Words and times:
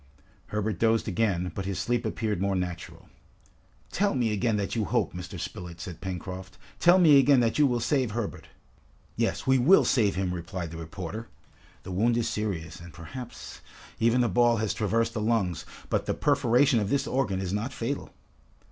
Herbert 0.47 0.79
dozed 0.79 1.07
again, 1.07 1.51
but 1.53 1.65
his 1.65 1.77
sleep 1.77 2.07
appeared 2.07 2.41
more 2.41 2.55
natural. 2.55 3.07
"Tell 3.91 4.15
me 4.15 4.33
again 4.33 4.57
that 4.57 4.75
you 4.75 4.85
hope, 4.85 5.13
Mr. 5.13 5.39
Spilett," 5.39 5.79
said 5.79 6.01
Pencroft. 6.01 6.57
"Tell 6.79 6.97
me 6.97 7.19
again 7.19 7.39
that 7.41 7.59
you 7.59 7.67
will 7.67 7.79
save 7.79 8.09
Herbert!" 8.09 8.47
"Yes, 9.15 9.45
we 9.45 9.59
will 9.59 9.85
save 9.85 10.15
him!" 10.15 10.33
replied 10.33 10.71
the 10.71 10.77
reporter. 10.77 11.27
"The 11.83 11.91
wound 11.91 12.17
is 12.17 12.27
serious, 12.27 12.79
and, 12.79 12.91
perhaps, 12.91 13.61
even 13.99 14.21
the 14.21 14.27
ball 14.27 14.57
has 14.57 14.73
traversed 14.73 15.13
the 15.13 15.21
lungs, 15.21 15.67
but 15.87 16.07
the 16.07 16.15
perforation 16.15 16.79
of 16.79 16.89
this 16.89 17.05
organ 17.05 17.39
is 17.39 17.53
not 17.53 17.71
fatal." 17.71 18.09